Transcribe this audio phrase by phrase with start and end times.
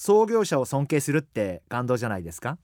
[0.00, 2.56] 創業者を尊敬するって感動じゃないですか？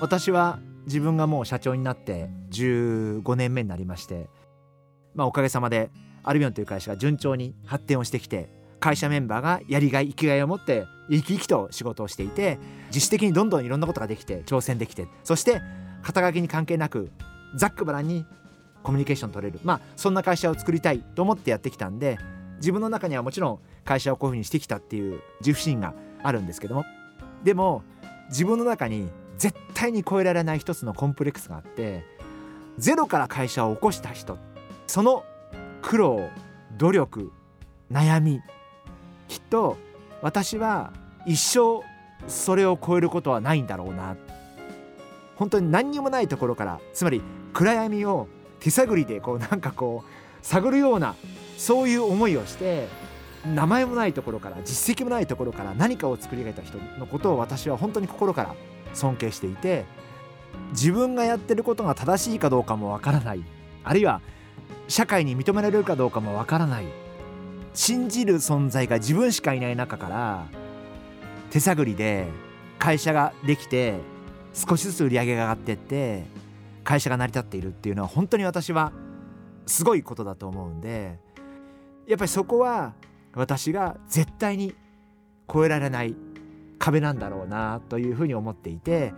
[0.00, 4.30] 私は自分がもう社長になって15年目になりまして
[5.14, 5.90] まあおかげさまで
[6.22, 8.48] アルビオンという会社が順調に発展をしてきて
[8.80, 15.60] 会社メンバーがやりがい生きがいを持って生き生きと仕事をしていて自主的にどんどんいろんなことができて挑戦できてそして
[16.02, 17.10] 肩書きに関係なく
[17.54, 18.24] ざっくばらんに
[18.82, 19.60] コミュニケーション取れる。
[19.62, 22.18] まあそんな会社を作りたいと思ってやってきたんで
[22.56, 26.84] 自分の中にはもちろん会社をこういうふうにしてきたっていう自負心があるんですけども。
[27.42, 27.82] でも
[28.28, 32.04] 自分の中に絶対に超えられない一つのコンプレックスがあって
[32.78, 34.38] ゼロから会社を起こした人
[34.86, 35.24] その
[35.82, 36.28] 苦労
[36.78, 37.30] 努力
[37.92, 38.40] 悩み
[39.28, 39.76] きっと
[40.22, 40.92] 私は
[41.26, 41.84] 一生
[42.26, 44.16] それを超えることはないんだろうな。
[45.36, 48.26] 本当に何にもないところからつまり暗闇を
[48.58, 51.14] 手探りでこうなんかこう探るような
[51.56, 52.88] そういう思いをして
[53.46, 58.54] 名前もないところから実績もないところから何かを作り上げた人のことを私は本当に心から
[58.92, 59.84] 尊敬していて
[60.70, 63.44] 自分がやってることが正しいかどうかもわからない
[63.84, 64.20] あるいは
[64.88, 66.86] 社会に認められるかどうかもわからない
[67.74, 70.46] 信じる存在が自分しかいない中から
[71.50, 72.26] 手探りで
[72.78, 73.98] 会社ができて
[74.54, 76.24] 少しずつ売り上げが上がってって
[76.84, 78.92] 会社が成り立っているっていうのは本当に私は
[79.66, 81.18] すごいことだと思うんで
[82.06, 82.94] やっぱりそこは
[83.34, 84.74] 私が絶対に
[85.48, 86.14] 越えられない
[86.78, 89.12] 壁なんだろうなというふうに思っていて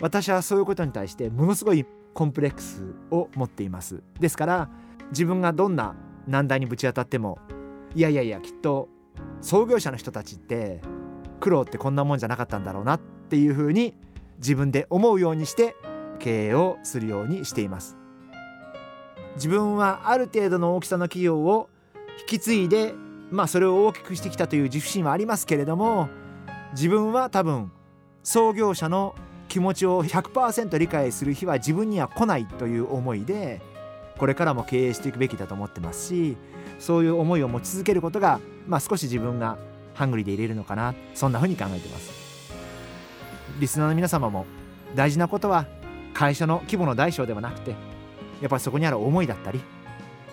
[0.00, 4.02] 私はそういうことに対してものすごいコンプレックスを持っています。
[4.20, 4.68] ですから
[5.10, 5.94] 自分がどんな
[6.26, 7.38] 難題にぶち当たっても
[7.94, 8.88] いやいやいやきっと
[9.40, 10.80] 創業者の人たちって
[11.40, 13.94] 苦労ってこんなもんじゃなかったんだろうなっていうふうに
[14.38, 15.76] 自分で思うようにして
[16.18, 17.96] 経営をするようにしています。
[19.36, 21.68] 自分はある程度の大きさの企業を
[22.20, 22.94] 引き継いで
[23.30, 26.08] まあそれを大きくしてきたという自負心はありますけれども
[26.72, 27.72] 自分は多分
[28.22, 29.14] 創業者の
[29.48, 33.60] 気持ちを100%理解する日は自分には来ないという思いで
[34.18, 36.36] これからも経営していくべきだと思ってますし
[36.78, 39.58] そういう思いを持ち続けることが、まあ、少し自分が
[39.94, 42.26] ハングリーで入れるのかなそんな風に考えてます。
[43.58, 44.44] リスナーの皆様も
[44.94, 45.66] 大事なことは
[46.12, 47.76] 会社の規模の大小ではなくてや
[48.46, 49.60] っぱりそこにある思いだったり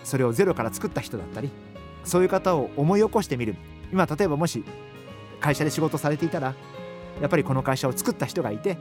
[0.04, 1.50] それをゼロから作った人だったり
[2.04, 3.56] そういう方を思い起こしてみる。
[3.92, 4.64] 今例えばもし
[5.40, 6.56] 会社で仕事されていたら
[7.22, 8.78] やっぱりこの会社を作った人がいて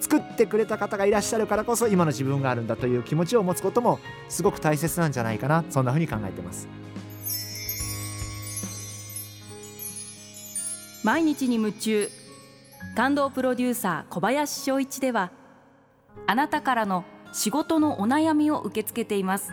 [0.00, 6.68] 作ってくれた方がいらっしゃるからこそ今の自分があるんだという気持ちを持つこともすごく大切なんじゃないかなそんなふうに考えてます。
[11.04, 12.08] 毎日に夢中。
[12.94, 15.30] 感動プロデューサー小林翔一では
[16.26, 19.52] あなたからの仕事のお悩みを受け付けています。